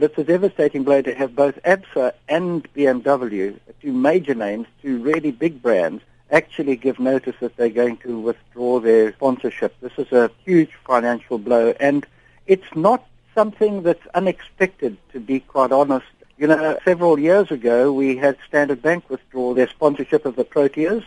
[0.00, 5.02] But it's a devastating blow to have both ABSA and BMW, two major names, two
[5.02, 9.78] really big brands, actually give notice that they're going to withdraw their sponsorship.
[9.82, 12.06] This is a huge financial blow, and
[12.46, 16.06] it's not something that's unexpected, to be quite honest.
[16.38, 21.04] You know, several years ago, we had Standard Bank withdraw their sponsorship of the Proteas,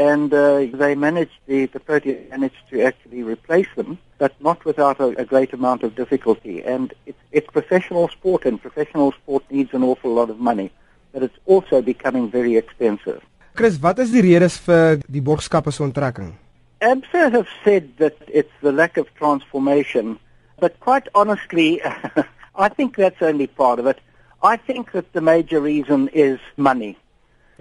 [0.00, 4.98] and uh, they managed, the, the Proteas managed to actually replace them, but not without
[4.98, 6.62] a, a great amount of difficulty.
[6.64, 10.72] And it's, it's professional sport, and professional sport needs an awful lot of money,
[11.12, 13.20] but it's also becoming very expensive.
[13.54, 16.32] Chris, wat is die redes vir die borgskappe se onttrekking?
[16.80, 20.18] ABSA have said that it's the lack of transformation,
[20.60, 21.82] but quite honestly,
[22.54, 24.00] I think that's only part of it.
[24.42, 26.96] I think that the major reason is money.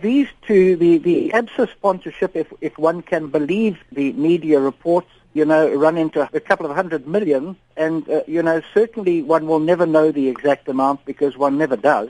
[0.01, 5.45] These two, the, the ABSA sponsorship, if, if one can believe the media reports, you
[5.45, 9.59] know, run into a couple of hundred million, and, uh, you know, certainly one will
[9.59, 12.09] never know the exact amount because one never does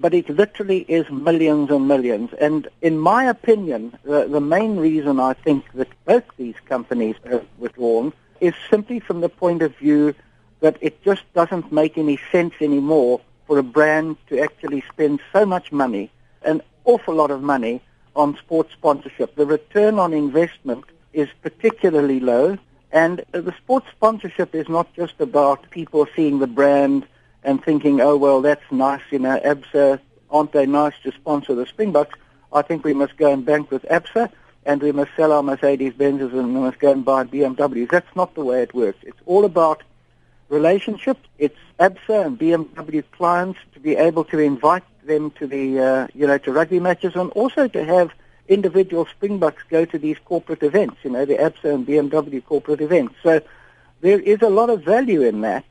[0.00, 2.30] but it literally is millions and millions.
[2.38, 7.46] And in my opinion, the, the main reason I think that both these companies have
[7.58, 10.14] withdrawn is simply from the point of view
[10.60, 15.46] that it just doesn't make any sense anymore for a brand to actually spend so
[15.46, 16.10] much money,
[16.42, 17.80] an awful lot of money,
[18.16, 19.34] on sports sponsorship.
[19.34, 22.58] The return on investment is particularly low,
[22.92, 27.06] and the sports sponsorship is not just about people seeing the brand
[27.42, 31.66] and thinking, oh, well, that's nice, you know, ABSA, aren't they nice to sponsor the
[31.66, 32.18] Springboks?
[32.52, 34.30] I think we must go and bank with ABSA
[34.64, 37.90] and we must sell our Mercedes-Benzes and we must go and buy BMWs.
[37.90, 38.98] That's not the way it works.
[39.02, 39.82] It's all about
[40.48, 41.20] relationships.
[41.38, 46.26] It's ABSA and BMW clients to be able to invite them to the, uh, you
[46.26, 48.10] know, to rugby matches and also to have
[48.48, 53.14] individual Springboks go to these corporate events, you know, the ABSA and BMW corporate events.
[53.22, 53.40] So
[54.00, 55.64] there is a lot of value in that.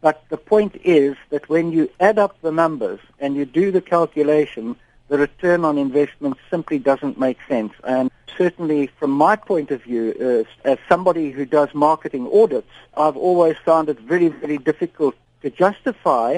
[0.00, 3.80] But the point is that when you add up the numbers and you do the
[3.80, 4.76] calculation,
[5.08, 7.72] the return on investment simply doesn't make sense.
[7.84, 13.16] And certainly from my point of view, uh, as somebody who does marketing audits, I've
[13.16, 15.14] always found it very, very difficult
[15.46, 16.28] to justify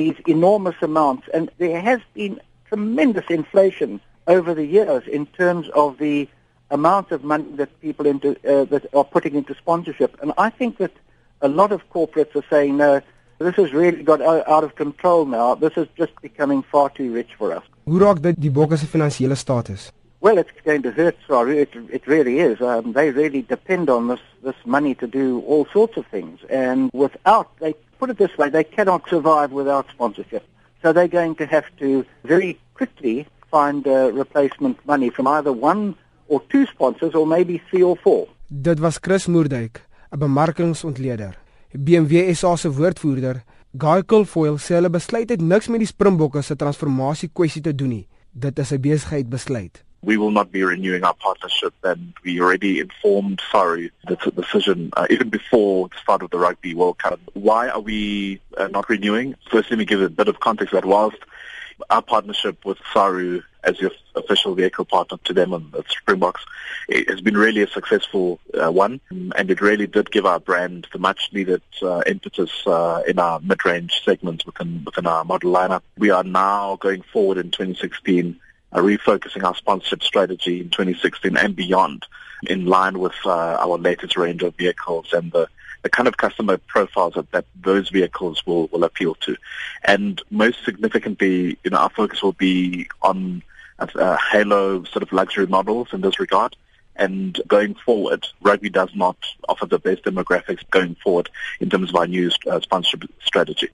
[0.00, 1.24] these enormous amounts.
[1.32, 2.34] And there has been
[2.70, 6.28] tremendous inflation over the years in terms of the
[6.70, 10.12] amount of money that people into, uh, that are putting into sponsorship.
[10.22, 10.92] And I think that
[11.40, 13.00] a lot of corporates are saying, no,
[13.38, 15.54] This has really got out of control now.
[15.54, 17.62] This is just becoming far too rich for us.
[17.86, 19.92] Hoe raak dit die Bokke se finansiële status?
[20.20, 21.58] Well, it's going to hurt, sorry.
[21.58, 22.60] It, it really is.
[22.60, 26.40] Um, they really depend on this, this money to do all sorts of things.
[26.50, 30.44] And without, they put it this way, they cannot survive without sponsorship.
[30.82, 35.94] So they're going to have to very quickly find uh, replacement money from either one
[36.28, 38.26] or two sponsors or maybe three or four.
[38.48, 41.34] Dit was Chris Moerdijk, 'n bemarkingsontleder.
[41.72, 43.42] BMW SA se woordvoerder,
[43.76, 47.88] Guy Kilfoyle, sê hulle besluit het niks met die Springbokke se transformasie kwessie te doen
[47.88, 48.08] nie.
[48.32, 49.84] Dit is 'n besigheid besluit.
[50.02, 55.06] We will not be renewing our partnership and we already informed sorry a decision uh,
[55.10, 57.20] even before the start of the Rugby World Cup.
[57.34, 59.34] Why are we uh, not renewing?
[59.50, 61.18] First, let me give a bit of context that whilst
[61.90, 66.44] our partnership with Saru as your official vehicle partner to them on the Springboks
[67.08, 70.98] has been really a successful uh, one and it really did give our brand the
[70.98, 75.82] much needed uh, impetus uh, in our mid-range segment within within our model lineup.
[75.96, 81.56] We are now going forward in 2016 uh, refocusing our sponsorship strategy in 2016 and
[81.56, 82.06] beyond
[82.46, 85.48] in line with uh, our latest range of vehicles and the
[85.82, 89.36] the kind of customer profiles that, that those vehicles will, will appeal to.
[89.84, 93.42] And most significantly, you know, our focus will be on
[93.78, 96.56] uh, halo sort of luxury models in this regard.
[96.96, 99.16] And going forward, rugby does not
[99.48, 101.30] offer the best demographics going forward
[101.60, 103.66] in terms of our new uh, sponsorship strategy.